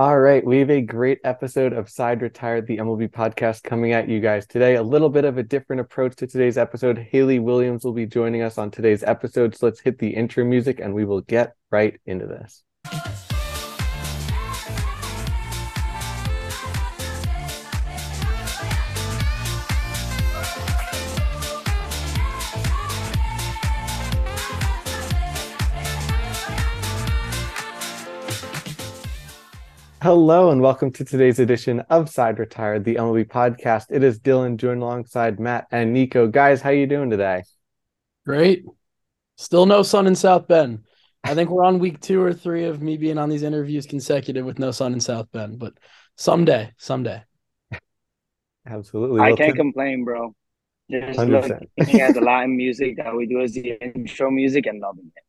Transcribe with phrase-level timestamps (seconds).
[0.00, 4.08] All right, we have a great episode of Side Retired, the MLB podcast coming at
[4.08, 4.76] you guys today.
[4.76, 6.96] A little bit of a different approach to today's episode.
[6.96, 9.54] Haley Williams will be joining us on today's episode.
[9.54, 13.29] So let's hit the intro music and we will get right into this.
[30.02, 33.88] Hello and welcome to today's edition of Side Retired, the MLB podcast.
[33.90, 36.26] It is Dylan joined alongside Matt and Nico.
[36.26, 37.42] Guys, how you doing today?
[38.24, 38.64] Great.
[39.36, 40.84] Still no sun in South Bend.
[41.22, 44.46] I think we're on week two or three of me being on these interviews consecutive
[44.46, 45.74] with no sun in South Bend, but
[46.16, 47.22] someday, someday.
[48.66, 49.20] Absolutely.
[49.20, 50.34] I well, can't complain, bro.
[50.90, 51.60] Just 100%.
[51.78, 55.24] looking at the Latin music that we do as the intro music and loving it.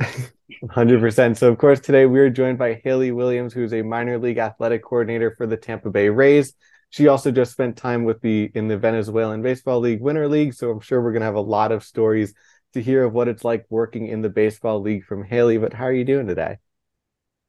[0.00, 1.36] 100%.
[1.36, 4.82] So, of course, today we are joined by Haley Williams, who's a minor league athletic
[4.82, 6.54] coordinator for the Tampa Bay Rays.
[6.90, 10.54] She also just spent time with the in the Venezuelan Baseball League Winter League.
[10.54, 12.34] So, I'm sure we're going to have a lot of stories
[12.74, 15.58] to hear of what it's like working in the baseball league from Haley.
[15.58, 16.58] But how are you doing today?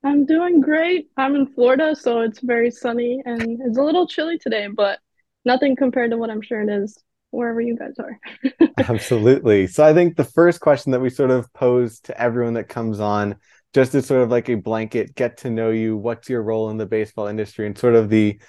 [0.04, 1.10] I'm doing great.
[1.18, 5.00] I'm in Florida, so it's very sunny and it's a little chilly today, but
[5.44, 6.98] nothing compared to what I'm sure it is
[7.32, 8.20] wherever you guys are.
[8.90, 9.68] Absolutely.
[9.68, 13.00] So I think the first question that we sort of pose to everyone that comes
[13.00, 13.36] on,
[13.74, 16.78] just as sort of like a blanket, get to know you, what's your role in
[16.78, 18.40] the baseball industry, and sort of the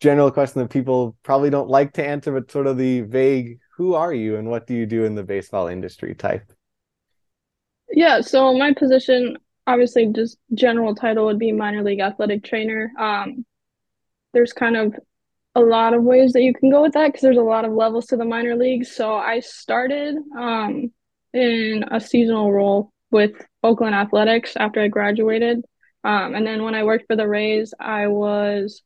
[0.00, 3.94] general question that people probably don't like to answer, but sort of the vague, who
[3.94, 6.52] are you and what do you do in the baseball industry type?
[7.90, 12.92] Yeah, so my position, obviously, just general title would be minor league athletic trainer.
[12.98, 13.46] Um,
[14.32, 14.94] there's kind of
[15.56, 17.72] a lot of ways that you can go with that because there's a lot of
[17.72, 18.94] levels to the minor leagues.
[18.94, 20.92] So I started um,
[21.32, 23.32] in a seasonal role with
[23.64, 25.64] Oakland Athletics after I graduated.
[26.04, 28.82] Um, and then when I worked for the Rays, I was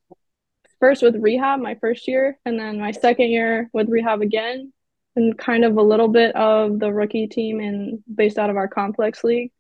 [0.79, 4.73] first with rehab my first year, and then my second year with rehab again,
[5.17, 8.69] and kind of a little bit of the rookie team and based out of our
[8.69, 9.51] complex league.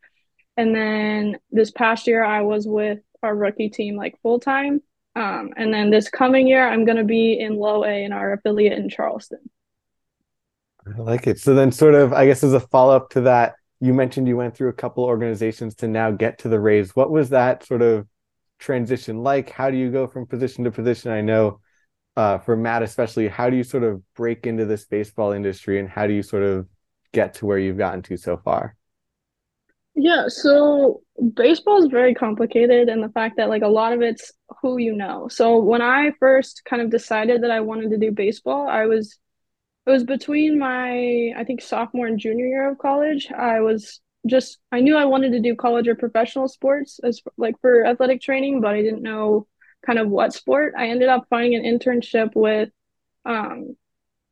[0.56, 4.80] And then this past year, I was with our rookie team like full time.
[5.16, 8.32] Um, and then this coming year, I'm going to be in low A in our
[8.32, 9.50] affiliate in Charleston.
[10.86, 11.38] I like it.
[11.38, 14.36] So then, sort of, I guess, as a follow up to that, you mentioned you
[14.36, 16.94] went through a couple organizations to now get to the Rays.
[16.94, 18.06] What was that sort of
[18.58, 19.50] transition like?
[19.50, 21.10] How do you go from position to position?
[21.10, 21.60] I know
[22.16, 25.88] uh, for Matt, especially, how do you sort of break into this baseball industry and
[25.88, 26.66] how do you sort of
[27.12, 28.76] get to where you've gotten to so far?
[29.94, 31.02] Yeah, so
[31.34, 34.94] baseball is very complicated and the fact that like a lot of it's who you
[34.94, 35.28] know.
[35.28, 39.18] So when I first kind of decided that I wanted to do baseball, I was
[39.86, 43.30] it was between my I think sophomore and junior year of college.
[43.32, 47.60] I was just I knew I wanted to do college or professional sports as like
[47.60, 49.46] for athletic training, but I didn't know
[49.86, 50.74] kind of what sport.
[50.78, 52.70] I ended up finding an internship with
[53.26, 53.76] um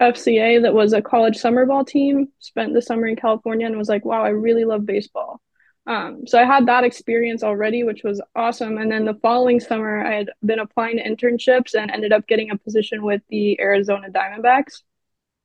[0.00, 3.88] FCA that was a college summer ball team, spent the summer in California and was
[3.88, 5.40] like, wow, I really love baseball.
[5.88, 8.76] Um, so I had that experience already, which was awesome.
[8.76, 12.50] And then the following summer, I had been applying to internships and ended up getting
[12.50, 14.82] a position with the Arizona Diamondbacks.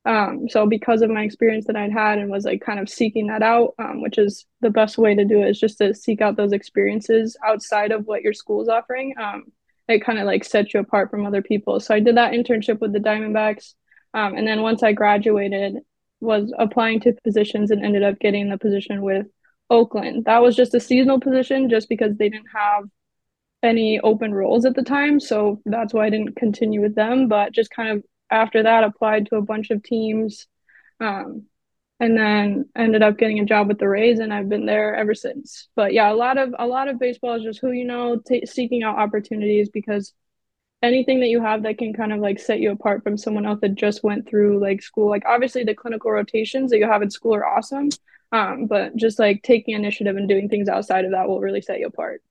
[0.06, 3.28] Um, so because of my experience that I'd had and was like kind of seeking
[3.28, 6.20] that out, um, which is the best way to do it is just to seek
[6.20, 9.16] out those experiences outside of what your school is offering.
[9.18, 9.46] Um,
[9.88, 11.80] it kind of like sets you apart from other people.
[11.80, 13.76] So I did that internship with the Diamondbacks.
[14.14, 15.78] Um, and then once I graduated,
[16.20, 19.28] was applying to positions and ended up getting the position with
[19.74, 20.26] Oakland.
[20.26, 22.86] That was just a seasonal position just because they didn't have
[23.64, 25.20] any open roles at the time.
[25.20, 27.28] So that's why I didn't continue with them.
[27.28, 30.48] But just kind of after that, applied to a bunch of teams.
[31.00, 31.48] Um,
[32.00, 35.16] and then ended up getting a job with the Rays, and I've been there ever
[35.16, 35.70] since.
[35.76, 38.46] But yeah, a lot of a lot of baseball is just who you know, t-
[38.46, 40.14] seeking out opportunities because
[40.82, 43.60] anything that you have that can kind of like set you apart from someone else
[43.62, 45.10] that just went through like school.
[45.10, 47.90] Like obviously the clinical rotations that you have in school are awesome,
[48.34, 51.80] um, but just like taking initiative and doing things outside of that will really set
[51.80, 52.22] you apart.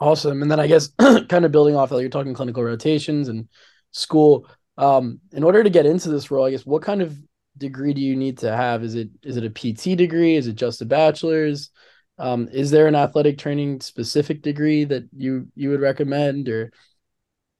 [0.00, 0.42] Awesome.
[0.42, 3.48] And then I guess kind of building off that, you're talking clinical rotations and
[3.92, 4.48] school.
[4.76, 7.16] Um, in order to get into this role, I guess what kind of
[7.56, 8.82] degree do you need to have?
[8.82, 10.34] Is it is it a PT degree?
[10.34, 11.70] Is it just a bachelor's?
[12.18, 16.72] Um, is there an athletic training specific degree that you you would recommend, or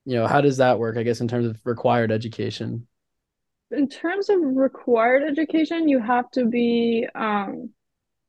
[0.05, 0.97] you know, how does that work?
[0.97, 2.89] I guess in terms of required education
[3.77, 7.71] in terms of required education, you have to be um,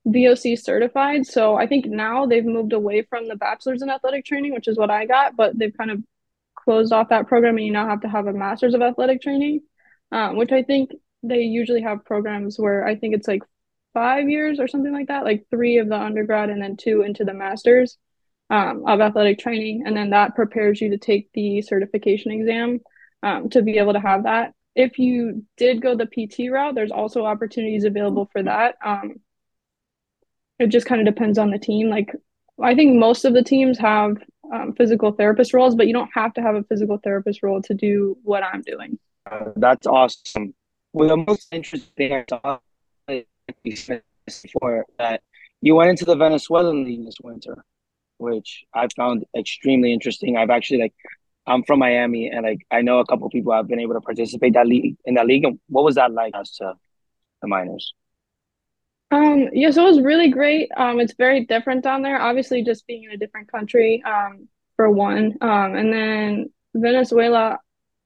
[0.06, 1.25] BOC certified.
[1.25, 4.77] So I think now they've moved away from the bachelor's in athletic training, which is
[4.77, 6.03] what I got, but they've kind of
[6.56, 9.62] closed off that program and you now have to have a master's of athletic training,
[10.12, 10.92] um, which I think
[11.24, 13.44] they usually have programs where I think it's like
[13.94, 17.24] five years or something like that, like three of the undergrad and then two into
[17.25, 17.98] the master's.
[18.50, 22.80] um, of athletic training, and then that prepares you to take the certification exam
[23.24, 24.53] um, to be able to have that.
[24.75, 28.75] If you did go the PT route, there's also opportunities available for that.
[28.83, 29.16] Um,
[30.60, 31.89] it just kind of depends on the team.
[31.89, 32.12] Like
[32.62, 34.18] I think most of the teams have
[34.54, 37.74] um, physical therapist roles, but you don't have to have a physical therapist role to
[37.74, 38.98] do what I'm doing.
[39.30, 40.54] Uh, that's awesome.
[40.94, 42.60] Well, the most interesting thing I saw
[43.63, 45.22] before that
[45.62, 47.63] you went into the Venezuelan league this winter,
[48.18, 50.38] which I found extremely interesting.
[50.38, 50.94] I've actually like
[51.47, 54.53] I'm from Miami, and like I know a couple people have been able to participate
[54.53, 55.45] that league in that league.
[55.45, 56.74] And what was that like as to
[57.42, 57.94] the minors?
[59.12, 60.69] Um, yeah, so it was really great.
[60.75, 62.19] Um, it's very different down there.
[62.19, 65.36] Obviously, just being in a different country, um, for one.
[65.42, 67.59] Um, and then Venezuela,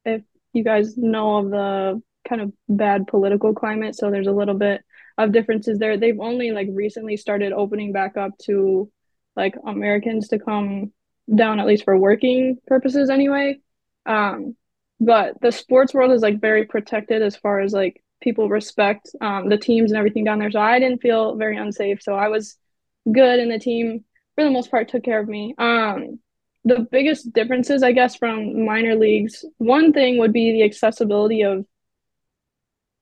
[0.06, 0.22] if
[0.54, 4.84] you guys know of the kind of bad political climate, so there's a little bit
[5.18, 5.98] of differences there.
[5.98, 8.92] They've only like recently started opening back up to
[9.36, 10.92] like Americans to come
[11.34, 13.60] down at least for working purposes anyway.
[14.06, 14.56] Um,
[15.00, 19.50] but the sports world is like very protected as far as like people respect um,
[19.50, 20.52] the teams and everything down there.
[20.52, 22.02] So I didn't feel very unsafe.
[22.02, 22.58] So I was
[23.10, 24.04] good, and the team
[24.36, 25.56] for the most part took care of me.
[25.58, 26.20] Um,
[26.66, 31.66] the biggest differences, I guess, from minor leagues, one thing would be the accessibility of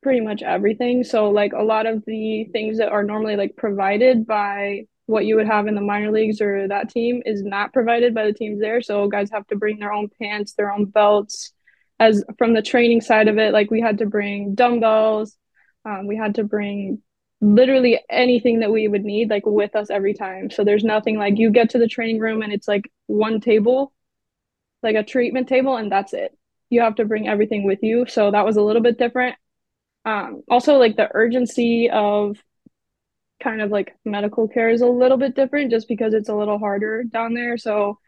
[0.04, 1.04] pretty much everything.
[1.04, 5.38] So like a lot of the things that are normally like provided by what you
[5.38, 8.60] would have in the minor leagues or that team is not provided by the teams
[8.60, 8.82] there.
[8.82, 11.54] So guys have to bring their own pants, their own belts,
[12.00, 15.36] as from the training side of it, like we had to bring dumbbells,
[15.86, 17.02] um, we had to bring
[17.40, 20.50] literally anything that we would need like with us every time.
[20.50, 23.94] So there's nothing like you get to the training room and it's like one table,
[24.84, 26.38] like a treatment table, and that's it.
[26.70, 28.06] You have to bring everything with you.
[28.08, 29.38] So that was a little bit different.
[30.04, 32.38] Um, also, like the urgency of
[33.42, 36.58] kind of like medical care is a little bit different just because it's a little
[36.58, 37.58] harder down there.
[37.58, 38.00] So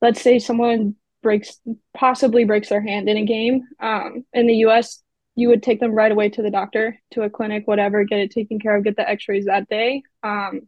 [0.00, 1.60] let's say someone breaks
[1.94, 3.66] possibly breaks their hand in a game.
[3.80, 5.02] Um, in the U.S.,
[5.34, 8.30] you would take them right away to the doctor, to a clinic, whatever, get it
[8.32, 10.02] taken care of, get the X-rays that day.
[10.22, 10.62] Um,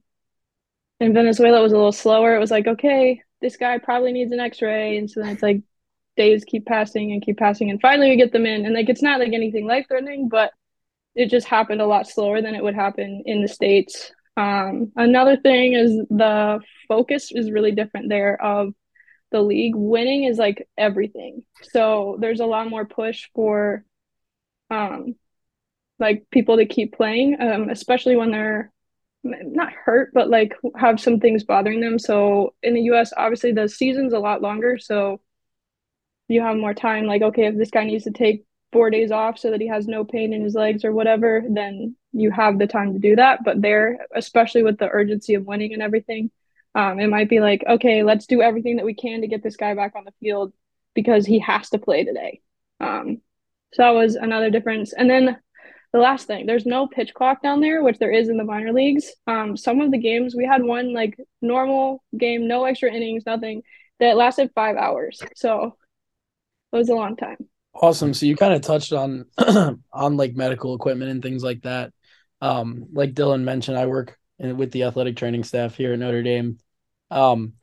[1.01, 2.37] in Venezuela, it was a little slower.
[2.37, 5.63] It was like, okay, this guy probably needs an X-ray, and so then it's like
[6.17, 9.03] days keep passing and keep passing, and finally we get them in, and like it's
[9.03, 10.53] not like anything life-threatening, but
[11.15, 14.13] it just happened a lot slower than it would happen in the states.
[14.37, 18.41] Um, another thing is the focus is really different there.
[18.43, 18.75] Of
[19.33, 21.43] the league, winning is like everything.
[21.63, 23.85] So there's a lot more push for
[24.71, 25.15] um
[25.99, 28.73] like people to keep playing, um, especially when they're
[29.23, 31.99] not hurt, but like have some things bothering them.
[31.99, 35.21] So in the US, obviously the season's a lot longer, so
[36.29, 37.05] you have more time.
[37.07, 39.87] Like, okay, if this guy needs to take four days off so that he has
[39.87, 43.45] no pain in his legs or whatever, then you have the time to do that.
[43.45, 46.31] But there, especially with the urgency of winning and everything,
[46.75, 49.57] um, it might be like, okay, let's do everything that we can to get this
[49.57, 50.53] guy back on the field
[50.95, 52.41] because he has to play today.
[52.79, 53.21] Um,
[53.73, 54.93] so that was another difference.
[54.93, 55.37] And then
[55.93, 58.73] the last thing, there's no pitch clock down there, which there is in the minor
[58.73, 59.13] leagues.
[59.27, 63.63] Um, some of the games we had one like normal game, no extra innings, nothing
[63.99, 65.21] that lasted five hours.
[65.35, 65.77] So
[66.73, 67.50] it was a long time.
[67.75, 68.15] Awesome.
[68.15, 69.27] So you kind of touched on
[69.93, 71.93] on like medical equipment and things like that.
[72.41, 76.23] Um, like Dylan mentioned, I work and with the athletic training staff here at Notre
[76.23, 76.59] Dame.
[77.11, 77.55] Um,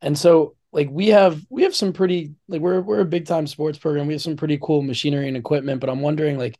[0.00, 3.46] and so like we have we have some pretty like we're we're a big time
[3.46, 4.06] sports program.
[4.06, 6.58] We have some pretty cool machinery and equipment, but I'm wondering like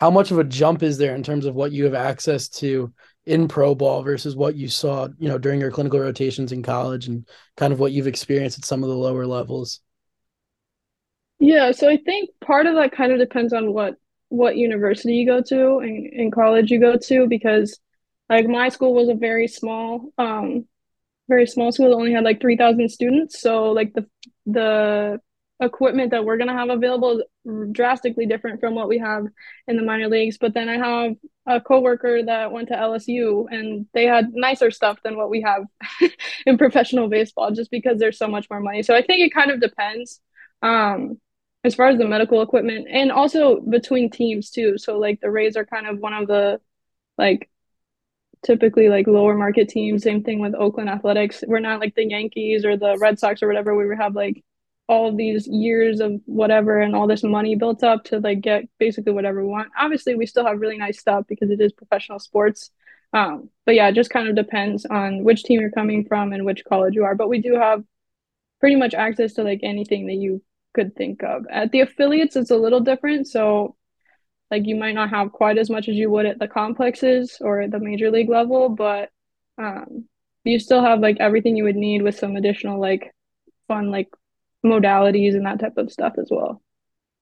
[0.00, 2.92] how much of a jump is there in terms of what you have access to
[3.26, 7.06] in pro ball versus what you saw, you know, during your clinical rotations in college
[7.06, 9.80] and kind of what you've experienced at some of the lower levels?
[11.42, 13.96] Yeah, so I think part of that kind of depends on what
[14.28, 17.78] what university you go to and in college you go to because
[18.30, 20.66] like my school was a very small, um,
[21.28, 21.94] very small school.
[21.94, 23.40] Only had like three thousand students.
[23.40, 24.06] So like the
[24.46, 25.20] the
[25.60, 27.24] equipment that we're gonna have available is
[27.72, 29.26] drastically different from what we have
[29.68, 30.38] in the minor leagues.
[30.38, 34.98] But then I have a coworker that went to LSU and they had nicer stuff
[35.04, 35.64] than what we have
[36.46, 38.84] in professional baseball, just because there's so much more money.
[38.84, 40.20] So I think it kind of depends.
[40.62, 41.18] Um,
[41.64, 44.78] as far as the medical equipment and also between teams too.
[44.78, 46.60] So like the Rays are kind of one of the
[47.18, 47.50] like
[48.44, 50.02] typically like lower market teams.
[50.02, 51.44] Same thing with Oakland Athletics.
[51.46, 53.74] We're not like the Yankees or the Red Sox or whatever.
[53.74, 54.42] We have like
[54.88, 59.12] all these years of whatever and all this money built up to like get basically
[59.12, 59.70] whatever we want.
[59.78, 62.70] Obviously, we still have really nice stuff because it is professional sports.
[63.12, 66.44] Um, but yeah, it just kind of depends on which team you're coming from and
[66.44, 67.14] which college you are.
[67.14, 67.84] But we do have
[68.60, 70.42] pretty much access to like anything that you
[70.74, 71.44] could think of.
[71.50, 73.28] At the affiliates, it's a little different.
[73.28, 73.76] So
[74.50, 77.62] like you might not have quite as much as you would at the complexes or
[77.62, 79.10] at the major league level, but
[79.58, 80.06] um,
[80.44, 83.14] you still have like everything you would need with some additional like
[83.68, 84.08] fun like
[84.64, 86.62] modalities and that type of stuff as well.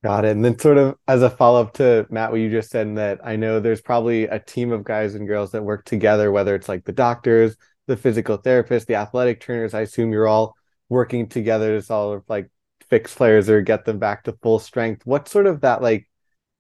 [0.03, 0.31] Got it.
[0.31, 3.37] And then sort of as a follow-up to Matt, what you just said, that I
[3.37, 6.85] know there's probably a team of guys and girls that work together, whether it's like
[6.85, 7.55] the doctors,
[7.87, 9.75] the physical therapists, the athletic trainers.
[9.75, 10.57] I assume you're all
[10.89, 12.51] working together to of like
[12.89, 15.03] fix players or get them back to full strength.
[15.05, 16.09] What sort of that like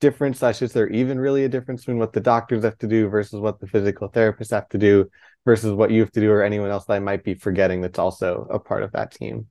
[0.00, 3.08] difference slash is there even really a difference between what the doctors have to do
[3.08, 5.08] versus what the physical therapists have to do
[5.44, 7.98] versus what you have to do or anyone else that I might be forgetting that's
[7.98, 9.46] also a part of that team?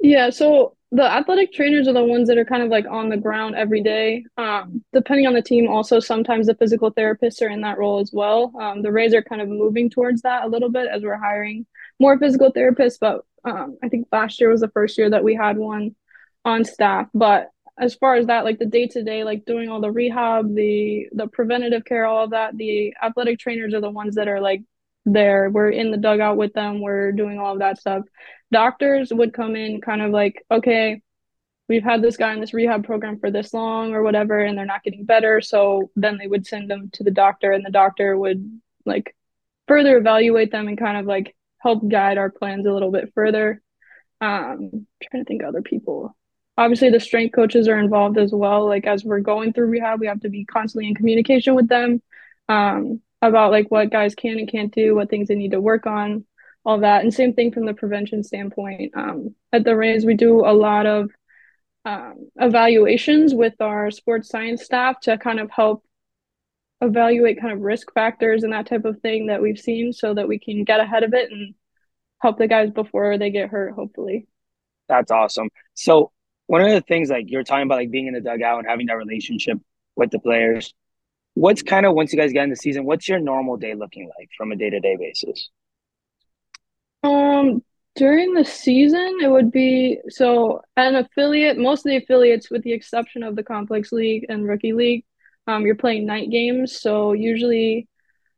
[0.00, 3.16] Yeah, so the athletic trainers are the ones that are kind of like on the
[3.16, 4.24] ground every day.
[4.36, 8.12] Um, depending on the team, also sometimes the physical therapists are in that role as
[8.12, 8.52] well.
[8.60, 11.66] Um, the Rays are kind of moving towards that a little bit as we're hiring
[11.98, 15.34] more physical therapists, but um, I think last year was the first year that we
[15.34, 15.94] had one
[16.44, 17.08] on staff.
[17.14, 20.54] But as far as that, like the day to day, like doing all the rehab,
[20.54, 24.40] the the preventative care, all of that, the athletic trainers are the ones that are
[24.40, 24.62] like
[25.04, 25.50] there.
[25.50, 26.80] We're in the dugout with them.
[26.80, 28.04] We're doing all of that stuff
[28.52, 31.02] doctors would come in kind of like, okay,
[31.68, 34.64] we've had this guy in this rehab program for this long or whatever, and they're
[34.64, 35.40] not getting better.
[35.40, 39.16] So then they would send them to the doctor, and the doctor would like
[39.66, 43.62] further evaluate them and kind of like help guide our plans a little bit further.
[44.20, 46.16] Um, trying to think other people.
[46.56, 48.66] Obviously, the strength coaches are involved as well.
[48.66, 52.02] Like as we're going through rehab, we have to be constantly in communication with them
[52.48, 55.86] um, about like what guys can and can't do, what things they need to work
[55.86, 56.24] on
[56.64, 57.02] all that.
[57.02, 58.92] And same thing from the prevention standpoint.
[58.94, 61.10] Um, at the Rays, we do a lot of
[61.84, 65.84] um, evaluations with our sports science staff to kind of help
[66.82, 70.28] evaluate kind of risk factors and that type of thing that we've seen so that
[70.28, 71.54] we can get ahead of it and
[72.20, 74.26] help the guys before they get hurt, hopefully.
[74.88, 75.48] That's awesome.
[75.74, 76.10] So,
[76.46, 78.86] one of the things like you're talking about, like being in the dugout and having
[78.86, 79.58] that relationship
[79.96, 80.74] with the players,
[81.34, 84.10] what's kind of once you guys get in the season, what's your normal day looking
[84.18, 85.50] like from a day to day basis?
[87.04, 87.62] Um,
[87.94, 92.72] during the season, it would be so an affiliate, most of the affiliates, with the
[92.72, 95.04] exception of the Complex League and Rookie League,
[95.46, 96.80] um, you're playing night games.
[96.80, 97.88] So usually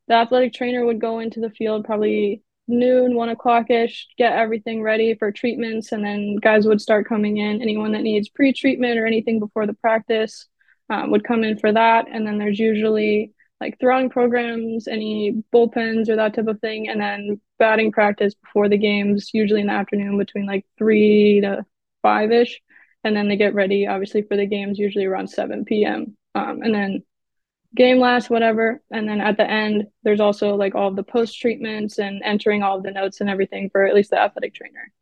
[0.09, 4.83] the athletic trainer would go into the field probably noon, one o'clock ish, get everything
[4.83, 7.61] ready for treatments, and then guys would start coming in.
[7.61, 10.47] Anyone that needs pre treatment or anything before the practice
[10.91, 12.07] um, would come in for that.
[12.11, 17.01] And then there's usually like throwing programs, any bullpens or that type of thing, and
[17.01, 21.65] then batting practice before the games, usually in the afternoon between like three to
[22.03, 22.61] five ish,
[23.05, 26.17] and then they get ready obviously for the games usually around seven p.m.
[26.35, 27.03] Um, and then
[27.77, 31.99] game lasts whatever, and then at the end there's also like all the post treatments
[31.99, 34.93] and entering all the notes and everything for at least the athletic trainer.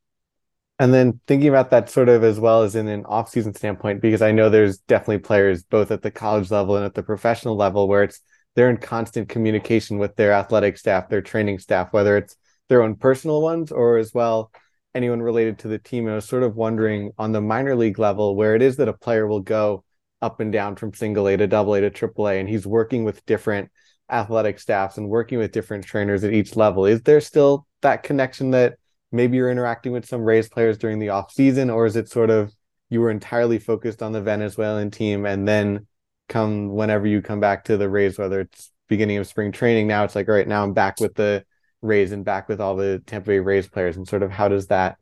[0.78, 4.22] And then thinking about that sort of as well as in an off-season standpoint, because
[4.22, 7.86] I know there's definitely players both at the college level and at the professional level
[7.86, 8.20] where it's
[8.54, 12.36] they're in constant communication with their athletic staff, their training staff, whether it's
[12.68, 14.50] their own personal ones or as well
[14.94, 16.04] anyone related to the team.
[16.04, 18.88] And I was sort of wondering on the minor league level where it is that
[18.88, 19.84] a player will go
[20.22, 23.04] up and down from single A to double A to triple A, and he's working
[23.04, 23.70] with different
[24.10, 26.86] athletic staffs and working with different trainers at each level.
[26.86, 28.76] Is there still that connection that
[29.10, 32.30] maybe you're interacting with some Rays players during the off season, or is it sort
[32.30, 32.52] of
[32.88, 35.86] you were entirely focused on the Venezuelan team and then
[36.28, 39.86] come whenever you come back to the Rays, whether it's beginning of spring training.
[39.86, 41.44] Now it's like, all right, now I'm back with the
[41.80, 44.66] Rays and back with all the Tampa Bay Rays players, and sort of how does
[44.66, 44.98] that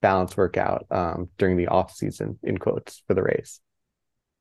[0.00, 3.60] balance work out um, during the off season in quotes for the Rays?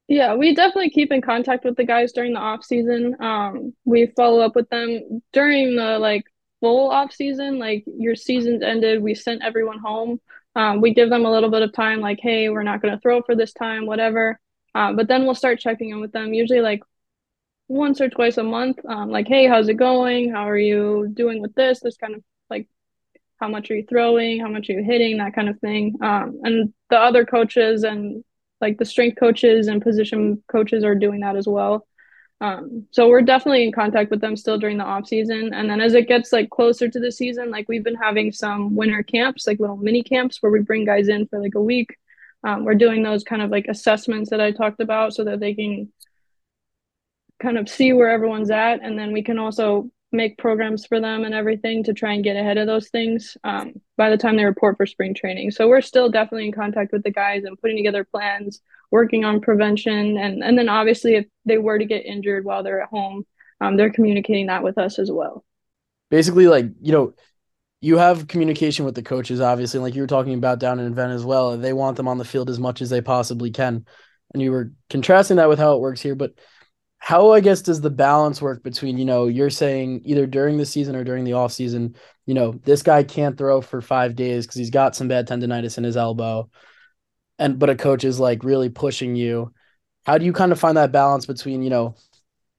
[0.08, 3.16] Yeah, we definitely keep in contact with the guys during the off season.
[3.22, 6.24] Um, we follow up with them during the like
[6.60, 7.58] full off season.
[7.58, 10.20] Like your season's ended, we sent everyone home.
[10.56, 13.00] Um, we give them a little bit of time, like, hey, we're not going to
[13.00, 14.40] throw for this time, whatever.
[14.76, 16.82] Uh, but then we'll start checking in with them, usually like
[17.68, 18.80] once or twice a month.
[18.88, 20.32] Um, like, hey, how's it going?
[20.32, 21.80] How are you doing with this?
[21.80, 22.68] This kind of like,
[23.40, 24.42] how much are you throwing?
[24.42, 25.18] How much are you hitting?
[25.18, 25.96] That kind of thing.
[26.02, 28.24] Um, and the other coaches and
[28.64, 31.86] like the strength coaches and position coaches are doing that as well.
[32.42, 35.54] Um, so we're definitely in contact with them still during the off season.
[35.54, 38.76] And then as it gets like closer to the season, like we've been having some
[38.76, 41.96] winter camps, like little mini camps where we bring guys in for like a week
[42.44, 45.54] um, we're doing those kind of like assessments that I talked about so that they
[45.54, 45.92] can
[47.42, 48.82] kind of see where everyone's at.
[48.84, 52.36] And then we can also make programs for them and everything to try and get
[52.36, 55.52] ahead of those things um, by the time they report for spring training.
[55.52, 59.42] So we're still definitely in contact with the guys and putting together plans, working on
[59.42, 60.18] prevention.
[60.18, 63.26] And, and then obviously, if they were to get injured while they're at home,
[63.60, 65.44] um, they're communicating that with us as well.
[66.10, 67.14] Basically, like, you know,
[67.82, 71.58] you have communication with the coaches, obviously, like you were talking about down in Venezuela.
[71.58, 73.86] They want them on the field as much as they possibly can.
[74.34, 76.16] And you were contrasting that with how it works here.
[76.16, 76.34] But
[77.06, 80.66] how, I guess, does the balance work between, you know, you're saying either during the
[80.66, 84.46] season or during the off season, you know, this guy can't throw for five days
[84.46, 86.50] because he's got some bad tendonitis in his elbow.
[87.38, 89.52] And but a coach is like really pushing you.
[90.06, 91.96] How do you kind of find that balance between, you know,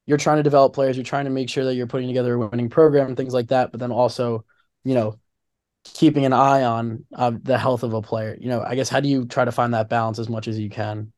[0.04, 2.46] you're trying to develop players, you're trying to make sure that you're putting together a
[2.46, 4.44] winning program and things like that, but then also,
[4.84, 5.18] you know,
[5.84, 8.36] keeping an eye on uh, the health of a player.
[8.38, 10.58] You know, I guess how do you try to find that balance as much as
[10.58, 11.13] you can?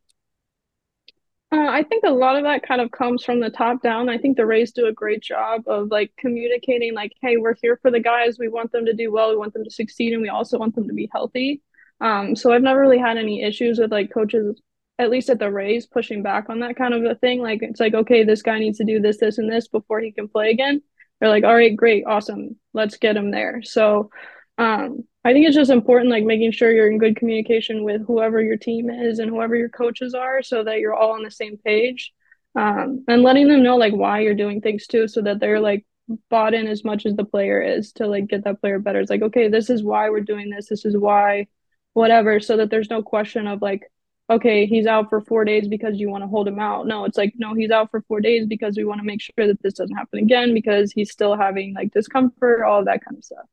[1.52, 4.08] Uh, I think a lot of that kind of comes from the top down.
[4.08, 7.78] I think the Rays do a great job of like communicating, like, hey, we're here
[7.80, 8.36] for the guys.
[8.38, 9.30] We want them to do well.
[9.30, 11.62] We want them to succeed, and we also want them to be healthy.
[12.00, 14.60] Um, so I've never really had any issues with like coaches,
[14.98, 17.40] at least at the Rays, pushing back on that kind of a thing.
[17.40, 20.10] Like it's like, okay, this guy needs to do this, this, and this before he
[20.10, 20.82] can play again.
[21.20, 23.62] They're like, all right, great, awesome, let's get him there.
[23.62, 24.10] So
[24.58, 28.40] um, I think it's just important, like making sure you're in good communication with whoever
[28.40, 31.56] your team is and whoever your coaches are, so that you're all on the same
[31.58, 32.12] page,
[32.54, 35.84] um, and letting them know like why you're doing things too, so that they're like
[36.30, 39.00] bought in as much as the player is to like get that player better.
[39.00, 40.68] It's like, okay, this is why we're doing this.
[40.68, 41.48] This is why,
[41.94, 43.82] whatever, so that there's no question of like,
[44.30, 46.86] okay, he's out for four days because you want to hold him out.
[46.86, 49.46] No, it's like, no, he's out for four days because we want to make sure
[49.48, 53.24] that this doesn't happen again because he's still having like discomfort, all that kind of
[53.24, 53.46] stuff.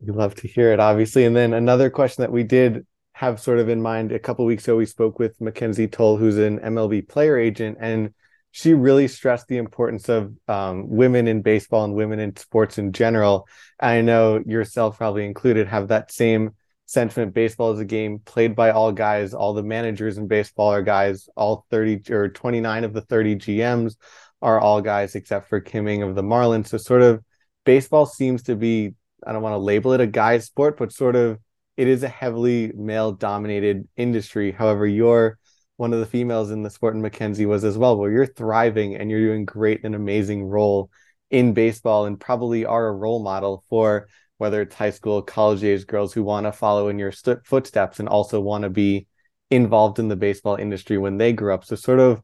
[0.00, 1.24] We love to hear it, obviously.
[1.24, 4.64] And then another question that we did have sort of in mind a couple weeks
[4.64, 8.14] ago, we spoke with Mackenzie Toll, who's an MLB player agent, and
[8.50, 12.92] she really stressed the importance of um, women in baseball and women in sports in
[12.92, 13.46] general.
[13.78, 16.54] I know yourself, probably included, have that same
[16.86, 17.34] sentiment.
[17.34, 19.34] Baseball is a game played by all guys.
[19.34, 21.28] All the managers in baseball are guys.
[21.36, 23.96] All 30 or 29 of the 30 GMs
[24.42, 26.68] are all guys except for Kim Ng of the Marlins.
[26.68, 27.22] So, sort of,
[27.64, 28.94] baseball seems to be
[29.26, 31.38] I don't want to label it a guy's sport, but sort of
[31.76, 34.52] it is a heavily male dominated industry.
[34.52, 35.38] However, you're
[35.76, 38.96] one of the females in the sport, and Mackenzie was as well, where you're thriving
[38.96, 40.90] and you're doing great and amazing role
[41.30, 45.86] in baseball and probably are a role model for whether it's high school, college age
[45.86, 49.06] girls who want to follow in your st- footsteps and also want to be
[49.50, 51.64] involved in the baseball industry when they grew up.
[51.64, 52.22] So, sort of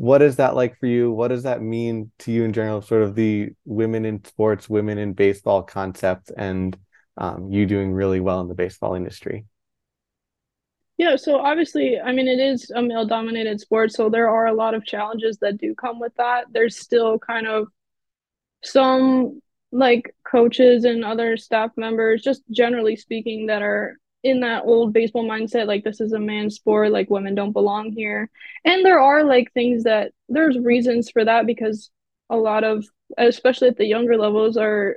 [0.00, 1.12] what is that like for you?
[1.12, 2.80] What does that mean to you in general?
[2.80, 6.74] Sort of the women in sports, women in baseball concept, and
[7.18, 9.44] um, you doing really well in the baseball industry.
[10.96, 14.54] Yeah, so obviously, I mean, it is a male dominated sport, so there are a
[14.54, 16.46] lot of challenges that do come with that.
[16.50, 17.68] There's still kind of
[18.64, 24.92] some like coaches and other staff members, just generally speaking, that are in that old
[24.92, 28.28] baseball mindset like this is a man's sport like women don't belong here.
[28.64, 31.90] And there are like things that there's reasons for that because
[32.28, 32.84] a lot of
[33.18, 34.96] especially at the younger levels are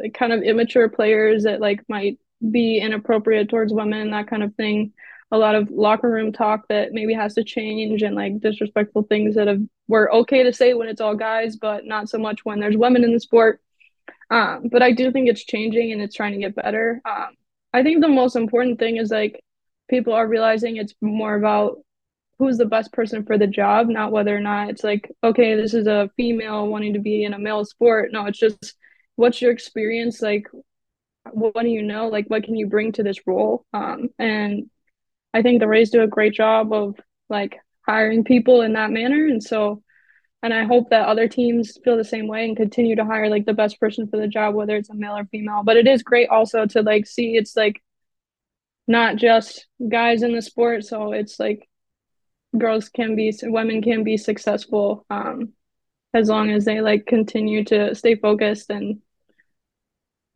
[0.00, 2.18] like kind of immature players that like might
[2.50, 4.92] be inappropriate towards women that kind of thing.
[5.30, 9.34] A lot of locker room talk that maybe has to change and like disrespectful things
[9.34, 12.60] that have were okay to say when it's all guys but not so much when
[12.60, 13.60] there's women in the sport.
[14.30, 17.02] Um, but i do think it's changing and it's trying to get better.
[17.04, 17.34] Um,
[17.74, 19.40] I think the most important thing is like
[19.90, 21.78] people are realizing it's more about
[22.38, 25.74] who's the best person for the job, not whether or not it's like, okay, this
[25.74, 28.12] is a female wanting to be in a male sport.
[28.12, 28.74] No, it's just
[29.16, 30.22] what's your experience?
[30.22, 30.46] Like,
[31.32, 32.08] what do you know?
[32.08, 33.64] Like, what can you bring to this role?
[33.72, 34.70] Um, and
[35.32, 36.96] I think the Rays do a great job of
[37.28, 39.26] like hiring people in that manner.
[39.26, 39.82] And so
[40.44, 43.46] and I hope that other teams feel the same way and continue to hire like
[43.46, 45.62] the best person for the job, whether it's a male or female.
[45.64, 47.82] But it is great also to like see it's like
[48.86, 50.84] not just guys in the sport.
[50.84, 51.66] So it's like
[52.58, 55.54] girls can be, women can be successful um,
[56.12, 59.00] as long as they like continue to stay focused and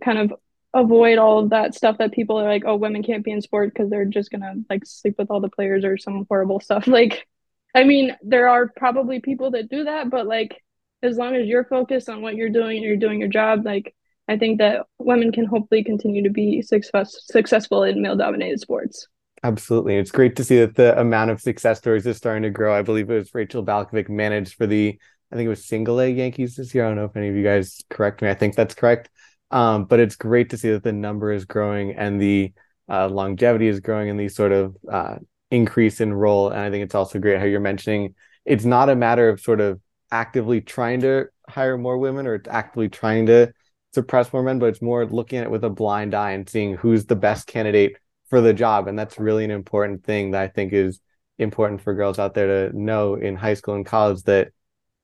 [0.03, 0.33] kind of
[0.73, 3.75] avoid all of that stuff that people are like, oh, women can't be in sport
[3.75, 6.87] because they're just gonna like sleep with all the players or some horrible stuff.
[6.99, 7.29] Like
[7.75, 10.63] I mean, there are probably people that do that, but like
[11.03, 13.95] as long as you're focused on what you're doing and you're doing your job, like
[14.27, 19.07] I think that women can hopefully continue to be success successful in male dominated sports.
[19.43, 19.97] Absolutely.
[19.97, 22.75] It's great to see that the amount of success stories is starting to grow.
[22.75, 24.99] I believe it was Rachel Balkovec managed for the,
[25.31, 26.85] I think it was single A Yankees this year.
[26.85, 28.29] I don't know if any of you guys correct me.
[28.29, 29.11] I think that's correct.
[29.51, 32.53] Um, but it's great to see that the number is growing and the
[32.89, 35.17] uh, longevity is growing and these sort of uh,
[35.51, 36.51] increase in role.
[36.51, 39.61] And I think it's also great how you're mentioning it's not a matter of sort
[39.61, 39.81] of
[40.11, 43.53] actively trying to hire more women or actively trying to
[43.93, 46.75] suppress more men, but it's more looking at it with a blind eye and seeing
[46.75, 47.97] who's the best candidate
[48.31, 48.89] for the job.
[48.89, 51.01] And that's really an important thing that I think is
[51.39, 54.49] important for girls out there to know in high school and college that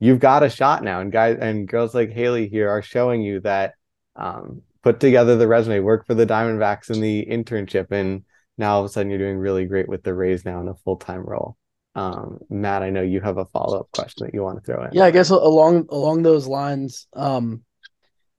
[0.00, 1.00] you've got a shot now.
[1.00, 3.74] And guys and girls like Haley here are showing you that
[4.16, 8.24] um, put together the resume, work for the Diamondbacks in the internship, and
[8.58, 10.74] now all of a sudden you're doing really great with the Rays now in a
[10.74, 11.56] full time role.
[11.94, 14.84] Um, Matt, I know you have a follow up question that you want to throw
[14.84, 14.90] in.
[14.92, 17.62] Yeah, I guess along along those lines, um,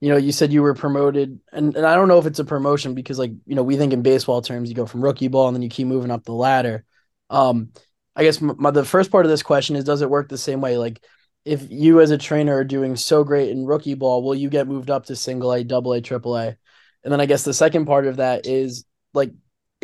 [0.00, 2.44] you know, you said you were promoted, and, and I don't know if it's a
[2.44, 5.48] promotion because, like, you know, we think in baseball terms, you go from rookie ball
[5.48, 6.84] and then you keep moving up the ladder.
[7.30, 7.70] Um,
[8.14, 10.60] I guess my, the first part of this question is, does it work the same
[10.60, 10.76] way?
[10.76, 11.02] Like,
[11.46, 14.68] if you as a trainer are doing so great in rookie ball, will you get
[14.68, 16.56] moved up to single A, double A, triple A?
[17.02, 19.32] And then I guess the second part of that is like,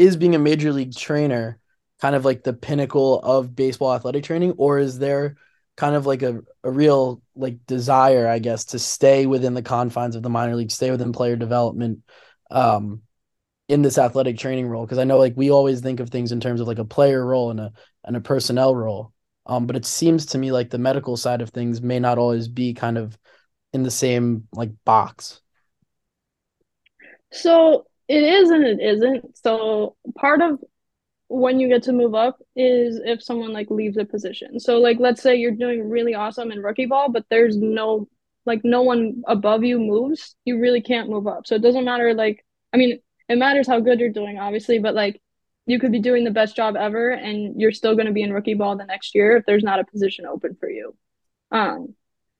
[0.02, 1.58] is being a major league trainer
[2.00, 5.36] kind of like the pinnacle of baseball athletic training, or is there
[5.76, 10.16] kind of like a, a real like desire, I guess, to stay within the confines
[10.16, 12.00] of the minor league, stay within player development
[12.50, 13.02] um,
[13.68, 14.84] in this athletic training role?
[14.84, 17.24] Because I know like we always think of things in terms of like a player
[17.24, 17.72] role and a
[18.04, 19.12] and a personnel role.
[19.46, 22.48] Um, but it seems to me like the medical side of things may not always
[22.48, 23.16] be kind of
[23.72, 25.40] in the same like box.
[27.30, 29.38] So it is and it isn't.
[29.38, 30.58] So part of
[31.28, 34.60] when you get to move up is if someone like leaves a position.
[34.60, 38.08] So like let's say you're doing really awesome in rookie ball, but there's no
[38.44, 41.46] like no one above you moves, you really can't move up.
[41.46, 44.94] So it doesn't matter like I mean, it matters how good you're doing obviously, but
[44.94, 45.22] like
[45.64, 48.32] you could be doing the best job ever and you're still going to be in
[48.32, 50.94] rookie ball the next year if there's not a position open for you.
[51.50, 51.94] Um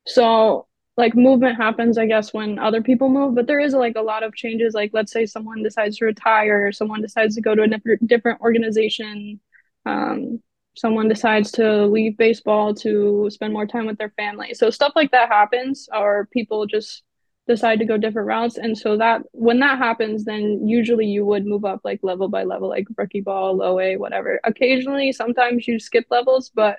[0.07, 4.03] so like movement happens i guess when other people move but there is like a
[4.03, 4.75] lot of changes.
[4.75, 9.41] Like let's say someone decides to retire someone decides to go to a different organization
[9.87, 10.41] um,
[10.75, 14.55] someone decides to leave baseball to spend more time with their family.
[14.55, 17.03] So stuff like that happens or people just
[17.47, 18.57] decide to go different routes.
[18.57, 22.45] And so that when that happens then usually you would move up like level by
[22.45, 24.41] level like rookie ball low a whatever.
[24.45, 26.79] Occasionally sometimes you skip levels but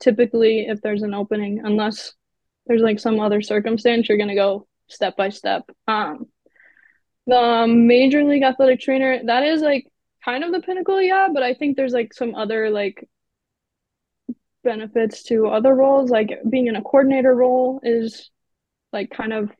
[0.00, 2.14] typically if there's an opening unless
[2.68, 5.68] there's like some other circumstance, you're gonna go step by step.
[5.86, 6.26] Um,
[7.26, 9.86] the major league athletic trainer that is like
[10.24, 11.28] kind of the pinnacle, yeah.
[11.32, 13.08] But I think there's like some other like
[14.64, 18.30] benefits to other roles, like being in a coordinator role is
[18.92, 19.50] like kind of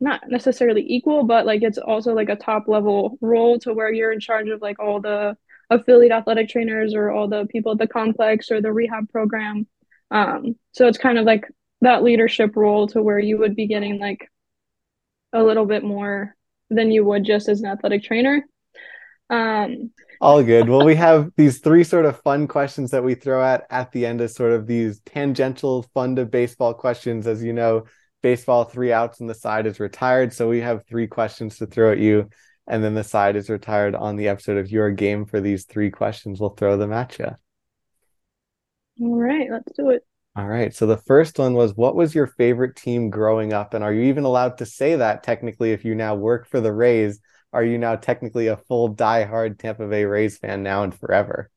[0.00, 4.12] not necessarily equal, but like it's also like a top level role to where you're
[4.12, 5.36] in charge of like all the
[5.70, 9.66] affiliate athletic trainers or all the people at the complex or the rehab program.
[10.10, 11.44] Um, so it's kind of like
[11.80, 14.30] that leadership role to where you would be getting like
[15.32, 16.34] a little bit more
[16.70, 18.44] than you would just as an athletic trainer.
[19.28, 20.68] Um, all good.
[20.68, 24.06] Well, we have these three sort of fun questions that we throw at at the
[24.06, 27.26] end as sort of these tangential, fun to baseball questions.
[27.26, 27.84] As you know,
[28.22, 31.92] baseball three outs and the side is retired, so we have three questions to throw
[31.92, 32.30] at you,
[32.66, 35.90] and then the side is retired on the episode of your game for these three
[35.90, 36.40] questions.
[36.40, 37.30] We'll throw them at you.
[39.02, 40.02] All right, let's do it.
[40.36, 40.74] All right.
[40.74, 43.72] So the first one was what was your favorite team growing up?
[43.72, 46.72] And are you even allowed to say that technically if you now work for the
[46.72, 47.20] Rays?
[47.52, 51.50] Are you now technically a full diehard Tampa Bay Rays fan now and forever?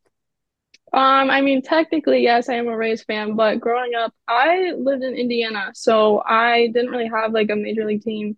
[0.94, 5.04] Um, I mean, technically, yes, I am a Rays fan, but growing up, I lived
[5.04, 8.38] in Indiana, so I didn't really have like a major league team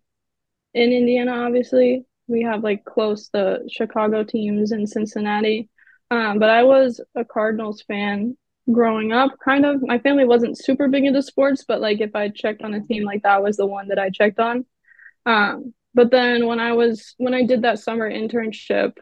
[0.74, 1.34] in Indiana.
[1.46, 5.70] Obviously, we have like close the Chicago teams in Cincinnati,
[6.12, 8.38] um, but I was a Cardinals fan
[8.72, 12.30] growing up kind of my family wasn't super big into sports but like if i
[12.30, 14.66] checked on a team like that was the one that i checked on
[15.26, 18.94] um but then when i was when i did that summer internship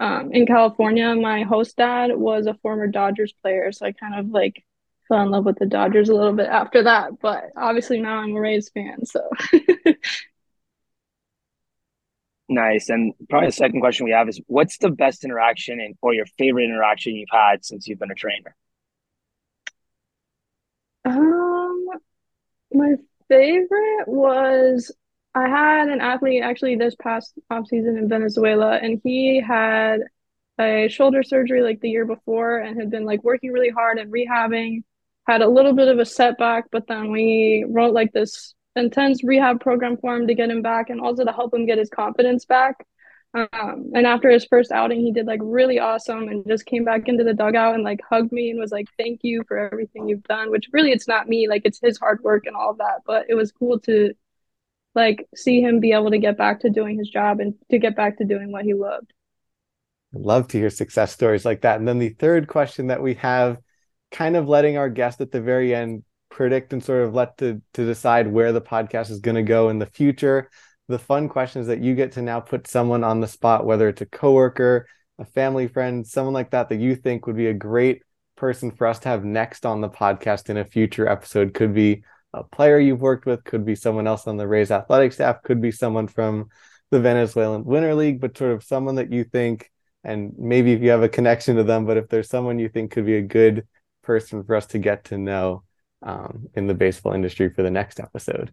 [0.00, 4.28] um in california my host dad was a former dodgers player so i kind of
[4.30, 4.64] like
[5.06, 8.34] fell in love with the dodgers a little bit after that but obviously now i'm
[8.36, 9.20] a rays fan so
[12.50, 12.88] Nice.
[12.88, 16.26] And probably the second question we have is what's the best interaction and or your
[16.36, 18.56] favorite interaction you've had since you've been a trainer?
[21.04, 21.86] Um,
[22.72, 22.94] my
[23.28, 24.94] favorite was
[25.34, 30.00] I had an athlete actually this past off season in Venezuela, and he had
[30.60, 34.12] a shoulder surgery like the year before and had been like working really hard and
[34.12, 34.82] rehabbing.
[35.26, 39.60] Had a little bit of a setback, but then we wrote like this intense rehab
[39.60, 42.44] program for him to get him back and also to help him get his confidence
[42.44, 42.86] back.
[43.32, 47.06] Um, and after his first outing, he did like really awesome and just came back
[47.08, 50.24] into the dugout and like hugged me and was like, "Thank you for everything you've
[50.24, 53.02] done." Which really, it's not me, like it's his hard work and all that.
[53.06, 54.14] But it was cool to
[54.96, 57.94] like see him be able to get back to doing his job and to get
[57.94, 59.12] back to doing what he loved.
[60.12, 61.78] I'd love to hear success stories like that.
[61.78, 63.58] And then the third question that we have,
[64.10, 67.62] kind of letting our guest at the very end predict and sort of let to
[67.74, 70.50] to decide where the podcast is going to go in the future
[70.90, 74.02] the fun questions that you get to now put someone on the spot, whether it's
[74.02, 74.86] a coworker,
[75.18, 78.02] a family friend, someone like that that you think would be a great
[78.36, 81.54] person for us to have next on the podcast in a future episode.
[81.54, 85.12] Could be a player you've worked with, could be someone else on the Rays athletic
[85.12, 86.48] staff, could be someone from
[86.90, 89.70] the Venezuelan Winter League, but sort of someone that you think,
[90.02, 92.90] and maybe if you have a connection to them, but if there's someone you think
[92.90, 93.66] could be a good
[94.02, 95.62] person for us to get to know
[96.02, 98.52] um, in the baseball industry for the next episode.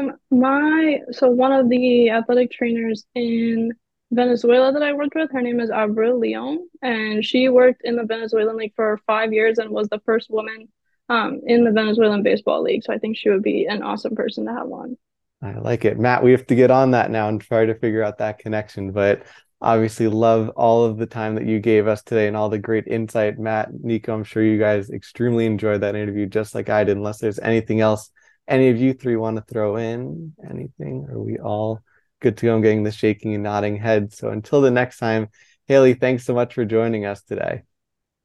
[0.00, 3.72] Um, my so one of the athletic trainers in
[4.10, 8.04] Venezuela that I worked with, her name is Abril Leon, and she worked in the
[8.04, 10.68] Venezuelan league for five years and was the first woman
[11.08, 12.82] um in the Venezuelan baseball league.
[12.84, 14.96] So I think she would be an awesome person to have on.
[15.42, 15.98] I like it.
[15.98, 18.92] Matt, we have to get on that now and try to figure out that connection.
[18.92, 19.22] But
[19.60, 22.86] obviously, love all of the time that you gave us today and all the great
[22.86, 23.38] insight.
[23.38, 26.96] Matt, Nico, I'm sure you guys extremely enjoyed that interview just like I did.
[26.96, 28.10] Unless there's anything else
[28.50, 31.06] any of you three want to throw in anything?
[31.08, 31.82] Are we all
[32.20, 32.54] good to go?
[32.54, 34.12] I'm getting the shaking and nodding head.
[34.12, 35.28] So until the next time,
[35.66, 37.62] Haley, thanks so much for joining us today.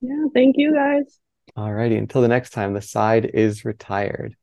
[0.01, 1.19] Yeah, thank you guys.
[1.55, 1.95] All righty.
[1.95, 4.35] Until the next time, the side is retired.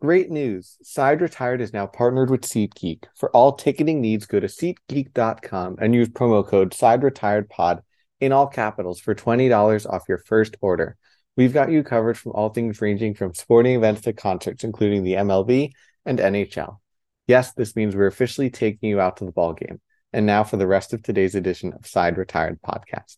[0.00, 0.76] Great news.
[0.82, 3.04] Side Retired is now partnered with SeatGeek.
[3.16, 7.82] For all ticketing needs, go to SeatGeek.com and use promo code Side Retired Pod
[8.20, 10.98] in all capitals for $20 off your first order.
[11.36, 15.14] We've got you covered from all things ranging from sporting events to concerts, including the
[15.14, 15.72] MLB
[16.06, 16.78] and NHL.
[17.26, 19.80] Yes, this means we're officially taking you out to the ball game.
[20.12, 23.16] And now for the rest of today's edition of Side Retired Podcast.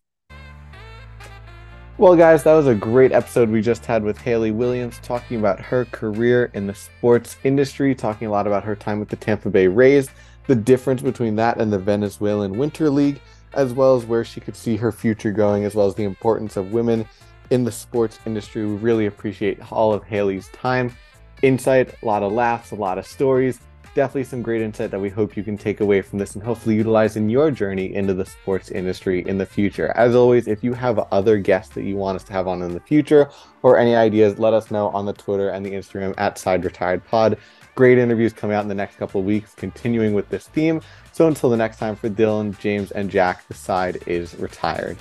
[1.98, 5.61] Well, guys, that was a great episode we just had with Haley Williams talking about
[5.61, 9.50] her career in the sports industry, talking a lot about her time with the Tampa
[9.50, 10.09] Bay Rays,
[10.46, 13.20] the difference between that and the Venezuelan Winter League,
[13.52, 16.57] as well as where she could see her future going, as well as the importance
[16.57, 17.07] of women
[17.50, 18.66] in the sports industry.
[18.66, 20.94] We really appreciate all of Haley's time,
[21.42, 23.61] insight, a lot of laughs, a lot of stories,
[23.96, 26.76] definitely some great insight that we hope you can take away from this and hopefully
[26.76, 29.90] utilize in your journey into the sports industry in the future.
[29.96, 32.74] As always, if you have other guests that you want us to have on in
[32.74, 33.30] the future
[33.62, 37.06] or any ideas, let us know on the Twitter and the Instagram at Side Retired
[37.06, 37.38] Pod.
[37.74, 40.82] Great interviews coming out in the next couple of weeks, continuing with this theme.
[41.12, 44.98] So until the next time, for Dylan, James, and Jack, the side is retired.